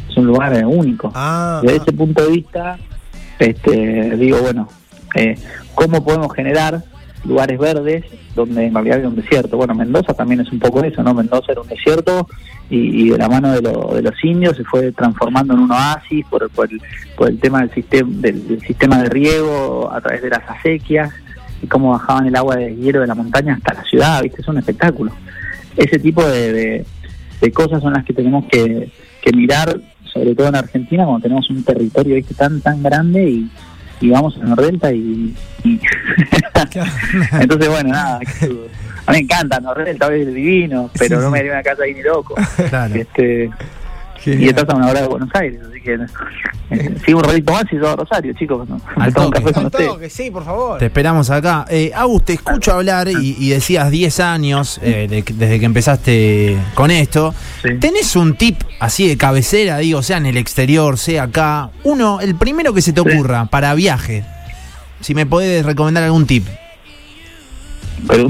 Es 0.08 0.16
un 0.16 0.26
lugar 0.26 0.64
único. 0.66 1.10
Ah, 1.14 1.60
Desde 1.62 1.76
ese 1.78 1.92
punto 1.92 2.24
de 2.24 2.30
vista, 2.32 2.78
este, 3.38 4.16
digo, 4.16 4.38
bueno, 4.40 4.68
eh, 5.14 5.34
¿cómo 5.74 6.02
podemos 6.04 6.32
generar 6.32 6.82
lugares 7.26 7.58
verdes 7.58 8.04
donde 8.34 8.66
en 8.66 8.74
realidad 8.74 8.98
hay 9.00 9.06
un 9.06 9.16
desierto? 9.16 9.56
Bueno, 9.56 9.74
Mendoza 9.74 10.14
también 10.14 10.40
es 10.40 10.50
un 10.52 10.58
poco 10.58 10.82
eso, 10.82 11.02
¿no? 11.02 11.14
Mendoza 11.14 11.52
era 11.52 11.60
un 11.60 11.68
desierto 11.68 12.26
y, 12.70 13.10
de 13.10 13.18
la 13.18 13.28
mano 13.28 13.52
de, 13.52 13.62
lo- 13.62 13.92
de 13.94 14.02
los 14.02 14.24
indios 14.24 14.56
se 14.56 14.64
fue 14.64 14.92
transformando 14.92 15.54
en 15.54 15.60
un 15.60 15.70
oasis 15.70 16.24
por, 16.26 16.48
por, 16.50 16.70
el, 16.72 16.80
por 17.16 17.28
el 17.28 17.38
tema 17.38 17.60
del 17.60 17.70
sistema, 17.72 18.10
del, 18.12 18.48
del 18.48 18.60
sistema 18.60 19.02
de 19.02 19.08
riego 19.08 19.90
a 19.92 20.00
través 20.00 20.22
de 20.22 20.30
las 20.30 20.48
acequias 20.48 21.10
y 21.62 21.66
cómo 21.66 21.90
bajaban 21.92 22.26
el 22.26 22.36
agua 22.36 22.56
de 22.56 22.74
hielo 22.76 23.00
de 23.00 23.06
la 23.06 23.14
montaña 23.14 23.54
hasta 23.54 23.74
la 23.74 23.84
ciudad, 23.84 24.22
¿viste? 24.22 24.42
Es 24.42 24.48
un 24.48 24.58
espectáculo. 24.58 25.12
Ese 25.76 25.98
tipo 25.98 26.24
de, 26.26 26.84
cosas 27.54 27.80
son 27.82 27.92
las 27.92 28.04
que 28.04 28.12
tenemos 28.12 28.44
que, 28.50 28.90
que 29.22 29.32
mirar, 29.36 29.80
sobre 30.12 30.34
todo 30.34 30.48
en 30.48 30.56
Argentina, 30.56 31.04
cuando 31.04 31.22
tenemos 31.22 31.48
un 31.50 31.62
territorio 31.62 32.22
tan 32.36 32.60
tan 32.60 32.82
grande 32.82 33.30
y, 33.30 33.50
y 34.00 34.10
vamos 34.10 34.36
a 34.36 34.44
Nordelta 34.44 34.92
y... 34.92 35.34
y- 35.64 35.80
Entonces, 37.40 37.68
bueno, 37.68 37.90
nada. 37.90 38.20
A 39.06 39.12
mí 39.12 39.18
me 39.18 39.18
encanta 39.18 39.60
Nordelta, 39.60 40.12
es 40.14 40.26
divino, 40.34 40.90
pero 40.98 41.20
no 41.20 41.30
me 41.30 41.38
haría 41.38 41.52
una 41.52 41.62
casa 41.62 41.84
ahí 41.84 41.94
ni 41.94 42.02
loco. 42.02 42.34
Claro. 42.68 42.94
Este, 42.94 43.50
y 44.24 44.48
estás 44.48 44.68
a 44.68 44.74
una 44.76 44.88
hora 44.90 45.02
de 45.02 45.08
Buenos 45.08 45.28
Aires, 45.34 45.60
así 45.68 45.80
que 45.80 45.94
eh, 46.70 46.94
sigo 47.04 47.18
un 47.18 47.24
ratito 47.24 47.52
más 47.52 47.64
y 47.70 47.76
yo 47.76 47.88
a 47.90 47.96
Rosario, 47.96 48.32
chicos. 48.34 48.68
¿no? 48.68 48.80
Al 48.96 49.08
un 49.08 49.14
toque. 49.14 49.40
café 49.40 49.52
con 49.52 49.64
Al 49.66 49.70
toque, 49.70 50.10
sí, 50.10 50.30
por 50.30 50.44
favor. 50.44 50.78
Te 50.78 50.86
esperamos 50.86 51.30
acá. 51.30 51.64
Eh, 51.68 51.92
Agus, 51.94 52.24
te 52.24 52.32
escucho 52.34 52.72
hablar 52.72 53.08
y, 53.08 53.36
y 53.38 53.50
decías 53.50 53.90
10 53.90 54.20
años 54.20 54.80
eh, 54.82 55.06
de 55.08 55.22
desde 55.22 55.60
que 55.60 55.66
empezaste 55.66 56.56
con 56.74 56.90
esto. 56.90 57.34
Sí. 57.62 57.74
¿Tenés 57.80 58.16
un 58.16 58.34
tip 58.36 58.60
así 58.80 59.06
de 59.08 59.16
cabecera, 59.16 59.78
digo, 59.78 60.02
sea 60.02 60.16
en 60.16 60.26
el 60.26 60.36
exterior, 60.36 60.98
sea 60.98 61.24
acá? 61.24 61.70
Uno, 61.84 62.20
el 62.20 62.34
primero 62.34 62.72
que 62.72 62.82
se 62.82 62.92
te 62.92 63.00
Sí. 63.02 63.08
ocurra 63.08 63.46
para 63.46 63.74
viaje. 63.74 64.24
Si 65.00 65.14
me 65.14 65.26
podés 65.26 65.64
recomendar 65.64 66.02
algún 66.02 66.26
tip. 66.26 66.46
Pero 68.08 68.28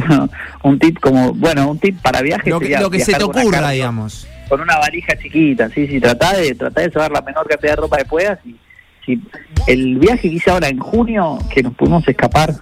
un 0.62 0.78
tip 0.78 0.98
como, 1.00 1.32
bueno, 1.34 1.70
un 1.70 1.78
tip 1.78 2.00
para 2.00 2.22
viajes 2.22 2.48
Lo 2.48 2.58
que, 2.60 2.66
sería 2.66 2.80
lo 2.80 2.90
que 2.90 3.00
se 3.00 3.14
te 3.14 3.24
ocurra, 3.24 3.70
digamos. 3.70 4.26
Con 4.48 4.60
una 4.60 4.78
valija 4.78 5.16
chiquita, 5.16 5.68
sí, 5.70 5.86
sí, 5.86 6.00
tratá 6.00 6.36
de, 6.36 6.54
tratá 6.54 6.82
de 6.82 6.88
llevar 6.88 7.10
la 7.10 7.20
menor 7.22 7.48
cantidad 7.48 7.72
de 7.72 7.76
ropa 7.76 7.96
que 7.98 8.04
puedas. 8.04 8.38
Y, 8.46 8.56
si 9.04 9.20
el 9.68 9.98
viaje 9.98 10.22
que 10.28 10.34
hice 10.36 10.50
ahora 10.50 10.68
en 10.68 10.78
junio, 10.78 11.38
que 11.52 11.62
nos 11.62 11.74
pudimos 11.74 12.06
escapar 12.08 12.52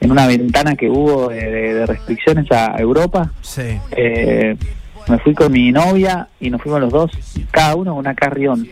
en 0.00 0.10
una 0.10 0.26
ventana 0.26 0.74
que 0.74 0.88
hubo 0.90 1.28
de, 1.28 1.36
de- 1.50 1.74
de 1.74 1.86
restricciones 1.86 2.50
a 2.50 2.74
Europa, 2.78 3.30
Sí. 3.40 3.78
eh, 3.96 4.56
me 5.08 5.18
fui 5.20 5.32
con 5.34 5.52
mi 5.52 5.70
novia 5.70 6.28
y 6.40 6.50
nos 6.50 6.60
fuimos 6.62 6.80
los 6.80 6.92
dos, 6.92 7.10
cada 7.52 7.76
uno 7.76 7.92
con 7.92 8.00
una 8.00 8.14
carrión. 8.14 8.66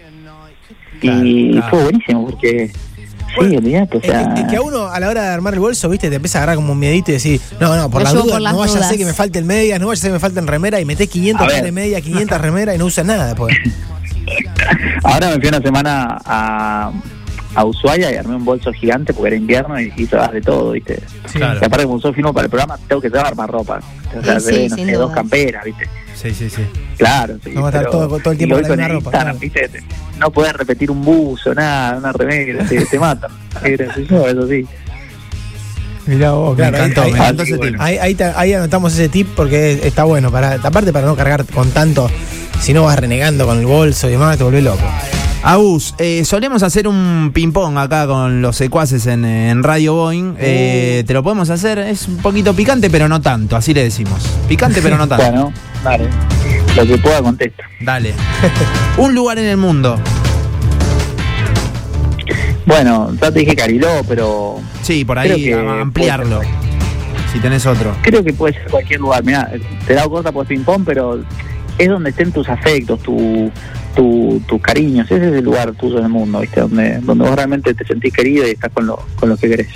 y 1.03 1.53
claro. 1.53 1.67
fue 1.71 1.83
buenísimo 1.85 2.27
porque, 2.31 2.71
Bueno, 3.37 3.51
sí, 3.51 3.57
olvidate, 3.57 3.97
o 3.97 4.01
Es 4.01 4.07
sea... 4.07 4.35
que, 4.35 4.41
es 4.43 4.47
que 4.49 4.57
a 4.57 4.63
uno 4.63 4.87
a 4.89 5.01
la 5.01 5.09
hora 5.09 5.23
de 5.23 5.29
armar 5.29 5.55
el 5.55 5.61
bolso, 5.61 5.89
viste, 5.89 6.09
te 6.11 6.17
empieza 6.17 6.39
a 6.39 6.43
agarrar 6.43 6.57
como 6.57 6.73
un 6.73 6.79
miedito 6.79 7.11
y 7.11 7.15
decir, 7.15 7.41
no, 7.61 7.75
no, 7.77 7.83
por 7.91 8.03
por 8.03 8.03
las 8.03 8.15
no 8.15 8.59
vaya 8.59 8.81
a 8.81 8.83
ser 8.89 8.97
que 8.99 9.05
me 9.05 9.13
falten 9.15 9.47
medias, 9.47 9.81
no 9.81 9.87
vaya 9.89 9.99
a 9.99 10.01
ser 10.01 10.11
que 10.11 10.15
me 10.15 10.21
falten 10.21 10.47
remeras 10.47 10.81
y 10.81 10.85
metés 10.85 11.09
500 11.09 11.41
A 11.41 11.45
ver. 11.45 11.51
pares 11.53 11.65
de 11.65 11.73
medias, 11.73 12.03
500 12.03 12.41
remeras 12.41 12.75
y 12.75 12.79
no 12.79 12.87
usas 12.87 13.05
nada 13.07 13.27
después. 13.27 13.55
Ahora 15.03 15.29
me 15.31 15.35
fui 15.41 15.49
una 15.49 15.61
semana 15.61 16.19
a, 16.25 16.91
a 17.55 17.65
Ushuaia 17.65 18.11
y 18.13 18.17
armé 18.17 18.37
un 18.37 18.45
bolso 18.45 18.73
gigante 18.73 19.13
porque 19.13 19.29
era 19.29 19.37
invierno 19.37 19.79
y, 19.81 19.93
y 19.97 20.07
llevas 20.09 20.33
de 20.33 20.41
todo, 20.41 20.73
¿viste? 20.73 21.01
Claro. 21.33 21.59
Y 21.61 21.65
aparte, 21.65 21.85
como 21.87 22.01
soy 22.01 22.15
filmo 22.15 22.33
para 22.33 22.45
el 22.47 22.51
programa, 22.51 22.79
tengo 22.89 23.01
que 23.03 23.09
llevar 23.11 23.37
más 23.37 23.49
ropa. 23.51 23.81
O 24.19 24.23
sea, 24.25 24.41
Sí, 24.41 24.55
sí, 24.55 24.69
no 24.71 24.77
sé, 24.77 24.93
dos 24.93 25.13
camperas, 25.13 25.65
¿viste? 25.65 25.89
Sí, 26.15 26.33
sí, 26.33 26.49
sí. 26.49 26.63
Claro, 26.97 27.37
sí. 27.45 27.51
No 27.53 27.63
va 27.63 27.69
a 27.69 27.71
estar 27.73 27.91
todo- 27.91 28.19
todo 28.21 28.33
el 28.33 28.39
tiempo 28.39 28.55
con 28.57 28.63
la 28.63 28.69
misma 28.69 28.87
el 28.87 28.93
ropa, 28.93 29.11
Instagram, 29.11 29.39
claro. 29.39 29.39
¿viste? 29.41 29.85
No 30.25 30.31
podés 30.31 30.55
repetir 30.55 30.91
un 30.91 31.03
buzo, 31.05 31.53
nada, 31.55 31.99
una 31.99 32.11
remera, 32.11 32.65
te, 32.65 32.83
te 32.87 32.99
matan. 32.99 33.31
Gracioso, 33.63 34.27
eso 34.27 34.49
sí. 34.49 34.67
Mirá 36.07 36.31
vos, 36.33 36.57
Me 36.57 36.67
encantó, 36.69 37.03
me 37.03 37.09
encantó 37.11 37.43
ahí, 37.43 37.49
ese 37.49 37.57
bueno. 37.59 37.73
tip. 37.73 37.81
Ahí, 37.83 37.99
ahí, 37.99 38.15
ta- 38.15 38.33
ahí 38.41 38.53
anotamos 38.55 38.95
ese 38.95 39.11
tip 39.11 39.29
porque 39.37 39.81
está 39.87 40.05
bueno. 40.05 40.31
Para, 40.31 40.55
aparte, 40.55 40.95
para 40.95 41.05
no 41.07 41.15
cargar 41.15 41.45
con 41.45 41.69
tanto, 41.73 42.11
si 42.59 42.73
no 42.73 42.85
vas 42.85 42.99
renegando 42.99 43.47
con 43.47 43.59
el 43.59 43.67
bolso 43.67 44.09
y 44.09 44.13
demás, 44.13 44.39
te 44.39 44.45
volvés 44.45 44.65
loco. 44.65 44.83
Agus, 45.43 45.95
eh, 45.99 46.25
solemos 46.25 46.63
hacer 46.63 46.89
un 46.89 47.31
ping-pong 47.35 47.77
acá 47.77 48.07
con 48.07 48.41
los 48.41 48.57
secuaces 48.57 49.07
en, 49.07 49.27
en 49.27 49.63
Radio 49.63 49.93
Boeing. 49.93 50.37
Eh, 50.39 51.05
¿Te 51.07 51.13
lo 51.13 51.23
podemos 51.23 51.51
hacer? 51.51 51.79
Es 51.81 52.09
un 52.09 52.17
poquito 52.17 52.55
picante, 52.55 52.89
pero 52.89 53.09
no 53.11 53.21
tanto, 53.21 53.57
así 53.57 53.75
le 53.75 53.83
decimos. 53.85 54.23
Picante, 54.49 54.81
pero 54.81 54.97
no 54.97 55.07
tanto. 55.07 55.23
Bueno, 55.27 55.53
dale. 55.85 56.09
Lo 56.77 56.87
que 56.87 56.99
pueda 56.99 57.23
contesto. 57.23 57.63
Dale. 57.81 58.15
un 58.99 59.15
lugar 59.15 59.39
en 59.39 59.47
el 59.47 59.57
mundo. 59.57 59.99
Bueno, 62.67 63.13
ya 63.21 63.31
te 63.31 63.41
dije 63.41 63.55
Cariló, 63.55 63.89
pero 64.09 64.59
Sí, 64.83 65.05
por 65.05 65.19
ahí 65.19 65.53
a- 65.53 65.81
ampliarlo. 65.83 66.41
Si 67.33 67.39
tenés 67.41 67.67
otro. 67.67 67.95
creo 68.03 68.23
que 68.25 68.33
puede 68.33 68.55
ser 68.55 68.65
cualquier 68.71 69.01
lugar. 69.01 69.25
Mira, 69.25 69.51
te 69.87 69.93
he 69.93 69.97
dado 69.97 70.11
corta 70.11 70.33
por 70.33 70.47
ping-pong, 70.47 70.83
pero 70.87 71.21
es 71.79 71.89
donde 71.89 72.11
estén 72.11 72.31
tus 72.33 72.49
afectos, 72.49 73.01
tu, 73.03 73.51
tu, 73.95 74.41
tus 74.47 74.61
cariños. 74.63 75.11
Ese 75.11 75.17
es 75.29 75.33
el 75.35 75.45
lugar 75.45 75.73
tuyo 75.73 75.99
en 75.99 76.05
el 76.05 76.11
mundo, 76.11 76.41
¿viste? 76.41 76.61
Donde, 76.61 76.99
donde 77.01 77.25
vos 77.27 77.35
realmente 77.35 77.75
te 77.75 77.85
sentís 77.85 78.13
querido 78.13 78.47
y 78.47 78.53
estás 78.53 78.71
con 78.73 78.87
lo, 78.87 79.05
con 79.17 79.29
lo 79.29 79.37
que 79.37 79.49
querés. 79.49 79.69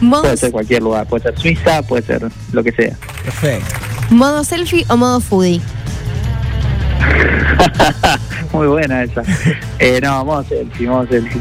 Modo, 0.00 0.22
Puede 0.22 0.36
ser 0.36 0.50
cualquier 0.50 0.82
lugar, 0.82 1.06
puede 1.06 1.22
ser 1.24 1.38
Suiza, 1.38 1.82
puede 1.82 2.02
ser 2.02 2.26
lo 2.52 2.62
que 2.64 2.72
sea. 2.72 2.96
Perfecto. 3.24 3.74
modo 4.10 4.42
selfie 4.44 4.84
o 4.88 4.96
modo 4.96 5.20
foodie. 5.20 5.60
Muy 8.52 8.66
buena 8.66 9.02
esa. 9.04 9.22
Eh, 9.78 10.00
no, 10.02 10.24
modo 10.24 10.44
selfie, 10.44 10.86
modo 10.88 11.06
selfie. 11.06 11.40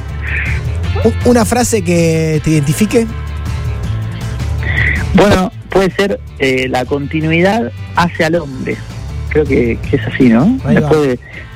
U- 1.03 1.29
Una 1.29 1.45
frase 1.45 1.81
que 1.83 2.41
te 2.43 2.51
identifique. 2.51 3.07
Bueno, 5.13 5.51
puede 5.69 5.89
ser 5.91 6.19
eh, 6.39 6.67
la 6.69 6.85
continuidad 6.85 7.71
hacia 7.95 8.27
el 8.27 8.35
hombre. 8.35 8.77
Creo 9.29 9.45
que, 9.45 9.77
que 9.89 9.95
es 9.97 10.07
así, 10.07 10.29
¿no? 10.29 10.57
Ahí 10.65 10.75
va. 10.75 10.81
Después 10.81 11.01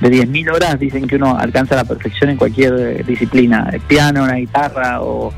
de, 0.01 0.09
de 0.09 0.25
10.000 0.27 0.53
horas 0.55 0.79
dicen 0.79 1.07
que 1.07 1.15
uno 1.15 1.37
alcanza 1.37 1.75
la 1.75 1.83
perfección 1.85 2.29
en 2.31 2.37
cualquier 2.37 2.73
eh, 2.73 3.03
disciplina, 3.07 3.69
el 3.71 3.81
piano, 3.81 4.23
una 4.23 4.35
guitarra 4.35 5.01
o, 5.01 5.33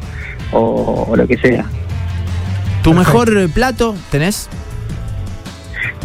o- 0.51 1.05
o 1.09 1.15
lo 1.15 1.27
que 1.27 1.37
sea. 1.37 1.63
¿Tu 2.83 2.91
Perfecto. 2.93 2.93
mejor 2.93 3.49
plato 3.51 3.95
tenés? 4.11 4.49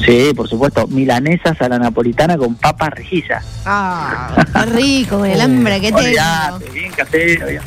Sí, 0.04 0.32
por 0.34 0.48
supuesto, 0.48 0.86
milanesas 0.86 1.60
a 1.60 1.68
la 1.68 1.78
napolitana 1.78 2.36
con 2.36 2.54
papas 2.54 2.90
rejillas. 2.90 3.44
Ah, 3.66 4.44
qué 4.52 4.66
rico, 4.66 5.24
el 5.24 5.40
hambre 5.40 5.80
que 5.80 5.88
tengo. 5.88 5.98
Olvidate, 5.98 6.70
bien 6.70 6.92
casero, 6.92 7.46
bien. 7.46 7.62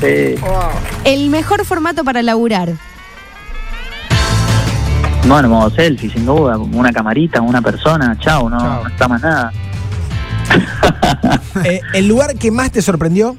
Sí. 0.00 0.34
El 1.04 1.30
mejor 1.30 1.64
formato 1.64 2.04
para 2.04 2.22
laburar. 2.22 2.72
Bueno, 5.26 5.48
modo 5.48 5.70
selfie, 5.70 6.10
sin 6.10 6.24
duda, 6.24 6.56
una 6.56 6.92
camarita, 6.92 7.40
una 7.40 7.60
persona, 7.60 8.16
chao, 8.20 8.48
no, 8.48 8.58
Chao. 8.58 8.82
no 8.84 8.88
está 8.88 9.08
más 9.08 9.22
nada. 9.22 9.52
Eh, 11.64 11.80
el 11.94 12.06
lugar 12.06 12.34
que 12.36 12.50
más 12.50 12.70
te 12.70 12.82
sorprendió. 12.82 13.34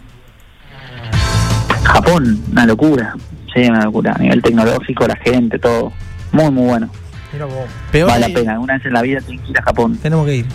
Japón, 1.84 2.44
una 2.52 2.66
locura, 2.66 3.16
sí, 3.54 3.62
una 3.62 3.84
locura, 3.86 4.14
a 4.14 4.18
nivel 4.18 4.42
tecnológico, 4.42 5.08
la 5.08 5.16
gente, 5.16 5.60
todo, 5.60 5.94
muy, 6.32 6.50
muy 6.52 6.66
bueno. 6.66 6.90
Peor. 7.92 8.08
Vale 8.10 8.28
la 8.30 8.34
pena, 8.40 8.60
una 8.60 8.76
vez 8.76 8.86
en 8.86 8.94
la 8.94 9.02
vida 9.02 9.20
tienes 9.22 9.44
que 9.46 9.52
ir 9.52 9.60
a 9.60 9.64
Japón. 9.64 9.98
Tenemos 10.02 10.26
que 10.26 10.36
ir. 10.38 10.46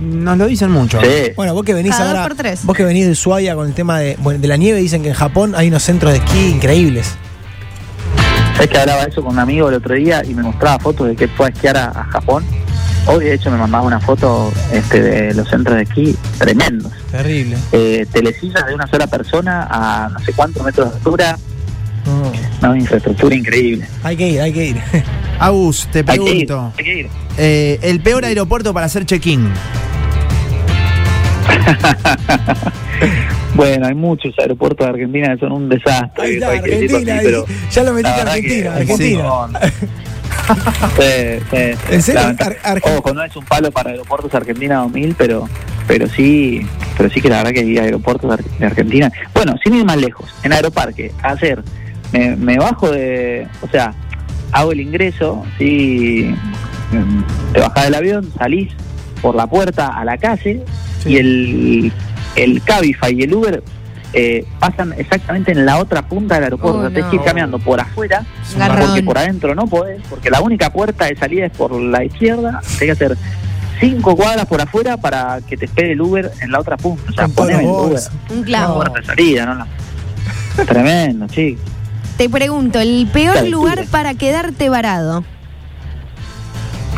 Nos 0.00 0.36
lo 0.36 0.46
dicen 0.46 0.70
mucho. 0.70 1.00
Sí, 1.00 1.32
Bueno, 1.36 1.54
vos 1.54 1.62
que 1.64 1.74
venís 1.74 1.92
Cada 1.94 2.08
ahora. 2.10 2.22
por 2.28 2.36
tres. 2.36 2.64
Vos 2.64 2.76
que 2.76 2.84
venís 2.84 3.06
de 3.06 3.12
Ushuaia 3.12 3.54
con 3.54 3.68
el 3.68 3.74
tema 3.74 3.98
de, 4.00 4.16
bueno, 4.20 4.40
de 4.40 4.48
la 4.48 4.56
nieve, 4.56 4.80
dicen 4.80 5.02
que 5.02 5.08
en 5.10 5.14
Japón 5.14 5.54
hay 5.56 5.68
unos 5.68 5.82
centros 5.82 6.12
de 6.12 6.18
esquí 6.18 6.46
increíbles. 6.48 7.14
sabes 8.54 8.68
que 8.70 8.78
hablaba 8.78 9.04
eso 9.04 9.22
con 9.22 9.32
un 9.34 9.38
amigo 9.38 9.68
el 9.68 9.76
otro 9.76 9.94
día 9.94 10.22
y 10.24 10.34
me 10.34 10.42
mostraba 10.42 10.78
fotos 10.78 11.06
de 11.08 11.16
que 11.16 11.28
fue 11.28 11.46
a 11.46 11.48
esquiar 11.50 11.76
a, 11.76 11.84
a 11.90 12.04
Japón. 12.04 12.44
Hoy, 13.06 13.24
de 13.24 13.34
hecho, 13.34 13.50
me 13.50 13.56
mandaba 13.58 13.84
una 13.84 13.98
foto 14.00 14.52
este, 14.72 15.02
de 15.02 15.34
los 15.34 15.48
centros 15.48 15.76
de 15.76 15.82
esquí 15.82 16.16
tremendos. 16.38 16.92
Terrible. 17.10 17.56
Eh, 17.72 18.06
telesillas 18.12 18.64
de 18.66 18.74
una 18.74 18.86
sola 18.86 19.06
persona 19.08 19.66
a 19.70 20.08
no 20.08 20.18
sé 20.20 20.32
cuántos 20.32 20.64
metros 20.64 20.90
de 20.90 20.96
altura, 20.96 21.36
No, 22.04 22.68
una 22.70 22.78
infraestructura 22.78 23.34
increíble. 23.34 23.86
hay 24.02 24.16
que 24.16 24.28
ir, 24.28 24.40
hay 24.40 24.52
que 24.52 24.64
ir. 24.66 24.76
Agus, 25.38 25.88
te 25.92 26.00
Hay 26.00 26.04
que 26.04 26.12
ir, 26.14 26.46
pregunto. 26.46 26.72
hay 26.78 26.84
que 26.84 26.98
ir. 27.00 27.08
eh, 27.38 27.78
el 27.82 28.00
peor 28.00 28.24
aeropuerto 28.24 28.72
para 28.74 28.86
hacer 28.86 29.04
check-in. 29.06 29.48
Bueno, 33.54 33.86
hay 33.86 33.94
muchos 33.94 34.32
aeropuertos 34.38 34.86
de 34.86 34.90
Argentina 34.92 35.34
que 35.34 35.40
son 35.40 35.52
un 35.52 35.68
desastre. 35.68 36.42
Hay 36.44 36.60
que 36.62 36.74
así, 36.86 37.04
pero 37.22 37.44
ya 37.70 37.82
lo 37.82 37.92
metiste 37.92 38.20
a 38.20 38.22
Argentina, 38.22 38.74
Argentina. 38.76 39.22
no. 39.22 39.48
Sí, 40.96 41.02
sí, 41.50 41.56
sí. 41.76 41.94
¿En 41.94 42.02
serio? 42.02 42.20
Ar- 42.64 42.80
Ojo, 42.96 43.12
no 43.12 43.22
es 43.22 43.36
un 43.36 43.44
palo 43.44 43.70
para 43.70 43.90
aeropuertos 43.90 44.34
Argentina 44.34 44.76
2000, 44.78 45.14
pero 45.18 45.48
pero 45.86 46.06
sí 46.08 46.66
pero 46.96 47.10
sí 47.10 47.20
que 47.20 47.28
la 47.28 47.38
verdad 47.38 47.52
que 47.52 47.60
hay 47.60 47.76
aeropuertos 47.78 48.38
de 48.58 48.64
Argentina. 48.66 49.12
Bueno, 49.34 49.54
sin 49.62 49.74
ir 49.74 49.84
más 49.84 49.98
lejos, 49.98 50.30
en 50.44 50.52
Aeroparque, 50.54 51.12
hacer, 51.22 51.62
me, 52.12 52.36
me 52.36 52.58
bajo 52.58 52.90
de, 52.90 53.46
o 53.62 53.68
sea, 53.68 53.94
hago 54.52 54.72
el 54.72 54.80
ingreso, 54.80 55.44
sí, 55.58 56.34
te 57.52 57.60
bajás 57.60 57.84
del 57.84 57.94
avión, 57.94 58.32
salís 58.38 58.70
por 59.20 59.34
la 59.34 59.46
puerta 59.46 59.88
a 59.88 60.04
la 60.04 60.16
calle 60.18 60.62
Sí. 61.02 61.10
y 61.10 61.16
el, 61.16 61.92
el 62.36 62.62
Cabify 62.62 63.12
y 63.12 63.22
el 63.22 63.34
Uber 63.34 63.62
eh, 64.12 64.44
pasan 64.60 64.92
exactamente 64.96 65.50
en 65.52 65.64
la 65.66 65.78
otra 65.78 66.02
punta 66.02 66.36
del 66.36 66.44
aeropuerto. 66.44 66.78
Oh, 66.78 66.80
o 66.80 66.82
sea, 66.82 66.90
tenés 66.90 67.06
que 67.10 67.16
ir 67.16 67.20
no. 67.22 67.26
caminando 67.26 67.58
por 67.58 67.80
afuera 67.80 68.24
Garrón. 68.56 68.86
porque 68.86 69.02
por 69.02 69.18
adentro 69.18 69.54
no 69.54 69.66
podés, 69.66 70.00
porque 70.08 70.30
la 70.30 70.40
única 70.42 70.70
puerta 70.70 71.06
de 71.06 71.16
salida 71.16 71.46
es 71.46 71.52
por 71.52 71.72
la 71.80 72.04
izquierda, 72.04 72.60
tenés 72.78 72.78
que 72.98 73.04
hacer 73.06 73.16
cinco 73.80 74.14
cuadras 74.14 74.46
por 74.46 74.60
afuera 74.60 74.96
para 74.96 75.40
que 75.48 75.56
te 75.56 75.64
espere 75.64 75.92
el 75.92 76.00
Uber 76.00 76.30
en 76.40 76.52
la 76.52 76.60
otra 76.60 76.76
punta. 76.76 77.02
O 77.10 77.12
sea, 77.14 77.26
poneme 77.28 77.62
el 77.64 77.68
Uber. 77.68 78.00
Un 78.30 78.42
clavo. 78.44 78.74
puerta 78.76 79.00
de 79.00 79.06
salida, 79.06 79.46
¿no? 79.46 79.54
no. 79.56 79.66
Tremendo, 80.66 81.26
chico. 81.28 81.60
Te 82.16 82.28
pregunto, 82.28 82.80
el 82.80 83.08
peor 83.12 83.48
lugar 83.48 83.86
para 83.90 84.14
quedarte 84.14 84.68
varado. 84.68 85.24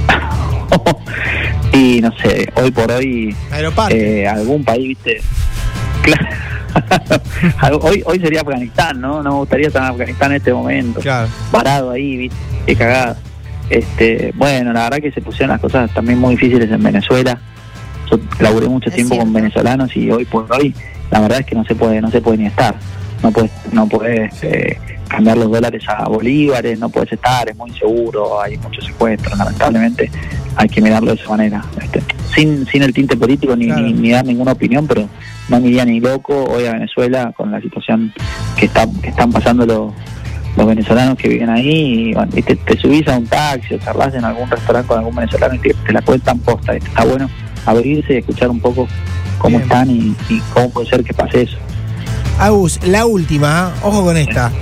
y 1.73 2.01
no 2.01 2.11
sé, 2.19 2.53
hoy 2.57 2.71
por 2.71 2.91
hoy, 2.91 3.35
eh, 3.91 4.27
algún 4.29 4.65
país, 4.65 4.89
viste. 4.89 5.21
Claro. 6.03 6.29
hoy 7.83 8.03
hoy 8.05 8.19
sería 8.19 8.41
Afganistán, 8.41 9.01
¿no? 9.01 9.23
No 9.23 9.31
me 9.31 9.37
gustaría 9.39 9.69
estar 9.69 9.83
en 9.83 9.89
Afganistán 9.91 10.33
en 10.33 10.37
este 10.37 10.53
momento. 10.53 11.01
Claro. 11.01 11.29
Parado 11.51 11.91
ahí, 11.91 12.17
¿viste? 12.17 12.37
Qué 12.67 12.77
cagada. 12.77 13.17
Este, 13.71 14.33
bueno, 14.35 14.73
la 14.73 14.85
verdad 14.85 14.99
que 14.99 15.13
se 15.13 15.23
pusieron 15.23 15.51
las 15.51 15.61
cosas 15.61 15.93
también 15.95 16.19
muy 16.19 16.35
difíciles 16.35 16.71
en 16.71 16.83
Venezuela. 16.83 17.39
Yo 18.11 18.19
laburé 18.41 18.69
mucho 18.69 18.91
Es 18.91 18.97
tiempo 18.97 19.17
con 19.17 19.33
venezolanos 19.33 19.97
y 19.97 20.11
hoy 20.11 20.25
por 20.27 20.47
hoy 20.53 20.75
la 21.11 21.21
verdad 21.21 21.41
es 21.41 21.47
que 21.47 21.55
no 21.55 21.65
se 21.65 21.75
puede 21.75 22.01
no 22.01 22.11
se 22.11 22.21
puede 22.21 22.39
ni 22.39 22.47
estar. 22.47 22.75
No 23.23 23.31
puedes 23.31 23.51
no 23.73 23.89
puedes 23.89 24.43
eh, 24.43 24.79
cambiar 25.15 25.37
los 25.39 25.51
dólares 25.51 25.83
a 25.89 26.05
bolívares, 26.09 26.79
no 26.79 26.89
puedes 26.89 27.13
estar, 27.13 27.49
es 27.49 27.57
muy 27.57 27.71
inseguro, 27.71 28.41
hay 28.41 28.57
muchos 28.59 28.85
secuestros, 28.85 29.37
lamentablemente 29.39 30.11
hay 30.57 30.69
que 30.69 30.81
mirarlo 30.81 31.15
de 31.15 31.21
esa 31.21 31.31
manera. 31.31 31.65
Este, 31.81 32.03
sin 32.35 32.67
sin 32.67 32.83
el 32.83 32.93
tinte 32.93 33.17
político 33.17 33.55
ni, 33.57 33.67
Claro. 33.67 33.83
ni, 33.83 33.93
ni 33.93 34.11
dar 34.11 34.25
ninguna 34.25 34.53
opinión, 34.53 34.87
pero 34.87 35.09
no 35.49 35.61
me 35.61 35.69
iría 35.69 35.85
ni 35.85 36.01
loco 36.01 36.45
hoy 36.45 36.67
a 36.67 36.73
Venezuela 36.73 37.33
con 37.37 37.51
la 37.51 37.61
situación 37.61 38.13
que 38.57 38.67
está 38.67 38.87
que 39.03 39.09
están 39.09 39.31
pasando 39.33 39.65
los 39.67 39.93
los 40.57 40.67
venezolanos 40.69 41.17
que 41.19 41.29
viven 41.29 41.51
ahí, 41.51 42.11
y, 42.11 42.15
bueno, 42.15 42.31
y 42.37 42.41
te, 42.43 42.55
te 42.55 42.79
subís 42.79 43.09
a 43.09 43.17
un 43.19 43.27
taxi 43.27 43.75
o 43.75 43.79
charlas 43.79 44.15
en 44.15 44.25
algún 44.25 44.49
restaurante 44.49 44.87
con 44.87 44.99
algún 44.99 45.15
venezolano 45.17 45.55
y 45.57 45.59
te, 45.59 45.75
te 45.75 45.93
la 45.93 46.01
cuentan 46.01 46.39
posta. 46.39 46.73
¿viste? 46.73 46.89
Está 46.91 47.05
bueno 47.05 47.29
abrirse 47.67 48.15
y 48.15 48.17
escuchar 48.19 48.51
un 48.51 48.61
poco 48.61 48.87
cómo 49.39 49.59
Bien. 49.59 49.63
están 49.63 49.91
y, 49.91 50.15
y 50.29 50.39
cómo 50.53 50.71
puede 50.71 50.89
ser 50.89 51.03
que 51.03 51.13
pase 51.13 51.43
eso. 51.43 51.57
Agus, 52.39 52.79
la 52.87 53.05
última, 53.05 53.67
¿ah? 53.67 53.73
ojo 53.83 54.05
con 54.05 54.17
esta. 54.17 54.53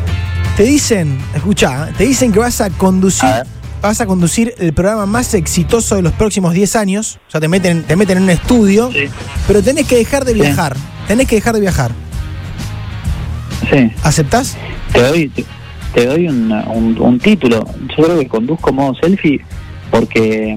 Te 0.56 0.64
dicen, 0.64 1.18
escucha, 1.34 1.88
te 1.96 2.04
dicen 2.04 2.30
que 2.32 2.38
vas 2.38 2.60
a 2.60 2.70
conducir, 2.70 3.28
A 3.28 3.44
vas 3.80 4.00
a 4.00 4.06
conducir 4.06 4.54
el 4.58 4.72
programa 4.72 5.06
más 5.06 5.34
exitoso 5.34 5.96
de 5.96 6.02
los 6.02 6.12
próximos 6.12 6.52
10 6.54 6.76
años. 6.76 7.18
O 7.26 7.30
sea, 7.30 7.40
te 7.40 7.48
meten, 7.48 7.82
te 7.84 7.96
meten 7.96 8.18
en 8.18 8.24
un 8.24 8.30
estudio, 8.30 8.90
Sí. 8.92 9.06
pero 9.46 9.62
tenés 9.62 9.86
que 9.88 9.96
dejar 9.96 10.24
de 10.24 10.34
Sí. 10.34 10.40
viajar. 10.40 10.76
Tenés 11.08 11.26
que 11.26 11.36
dejar 11.36 11.54
de 11.54 11.60
viajar. 11.60 11.90
Sí, 13.70 13.90
¿Aceptás? 14.04 14.56
te 14.92 15.00
doy, 15.02 15.28
te, 15.30 15.44
te 15.94 16.06
doy 16.06 16.28
un, 16.28 16.52
un, 16.52 16.96
un 17.00 17.18
título. 17.18 17.64
Yo 17.96 18.04
creo 18.04 18.18
que 18.20 18.28
conduzco 18.28 18.72
modo 18.72 18.94
selfie 19.00 19.40
porque 19.90 20.56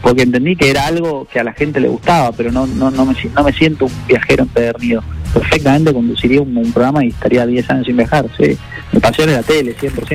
porque 0.00 0.22
entendí 0.22 0.54
que 0.56 0.70
era 0.70 0.86
algo 0.86 1.26
que 1.30 1.38
a 1.40 1.44
la 1.44 1.52
gente 1.52 1.80
le 1.80 1.88
gustaba, 1.88 2.32
pero 2.32 2.50
no 2.50 2.66
no 2.66 2.90
no 2.90 3.04
me, 3.04 3.14
no 3.34 3.44
me 3.44 3.52
siento 3.52 3.84
un 3.86 3.92
viajero 4.08 4.44
empedernido. 4.44 5.02
Perfectamente 5.32 5.92
conduciría 5.92 6.40
un, 6.42 6.56
un 6.56 6.72
programa 6.72 7.04
y 7.04 7.08
estaría 7.08 7.46
10 7.46 7.70
años 7.70 7.86
sin 7.86 7.96
viajar, 7.96 8.26
sí. 8.38 8.56
Mi 8.92 9.00
pasión 9.00 9.28
es 9.28 9.36
la 9.36 9.42
tele, 9.42 9.76
100%. 9.76 10.08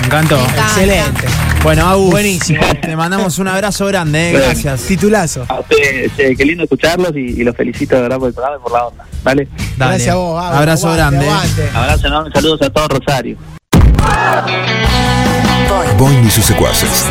Me 0.00 0.06
encantó. 0.06 0.36
Me. 0.36 0.42
Excelente. 0.44 1.26
Bueno, 1.62 1.86
Agus, 1.88 2.10
Buenísimo. 2.12 2.60
Te 2.80 2.94
mandamos 2.96 3.38
un 3.40 3.48
abrazo 3.48 3.86
grande, 3.86 4.28
eh, 4.28 4.32
Bueno. 4.32 4.46
gracias. 4.46 4.82
Titulazo. 4.82 5.44
A 5.48 5.60
ustedes, 5.60 6.12
eh, 6.18 6.34
qué 6.36 6.44
lindo 6.44 6.62
escucharlos 6.62 7.10
y, 7.16 7.40
y 7.40 7.44
los 7.44 7.56
felicito 7.56 7.96
de 7.96 8.02
verdad 8.02 8.18
por 8.18 8.28
el 8.28 8.34
programa 8.34 8.56
y 8.58 8.62
por 8.62 8.72
la 8.72 8.86
onda. 8.86 9.04
¿Vale? 9.24 9.48
Dale. 9.76 9.90
Gracias 9.92 10.14
a 10.14 10.16
vos, 10.16 10.42
Agus. 10.44 10.56
Abrazo 10.56 10.88
Aguante, 10.88 11.16
grande. 11.16 11.28
aguante. 11.30 11.70
Abrazo 11.74 12.06
enorme, 12.06 12.30
saludos 12.32 12.62
a 12.62 12.70
todo 12.70 12.88
Rosario. 12.88 13.36
Boing 15.98 16.24
y 16.26 16.30
sus 16.30 16.44
secuaces. 16.44 17.04